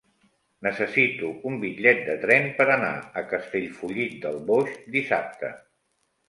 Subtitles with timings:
[0.67, 2.89] Necessito un bitllet de tren per anar
[3.21, 5.55] a Castellfollit del Boix dissabte.